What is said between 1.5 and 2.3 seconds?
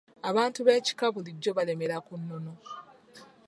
balemera ku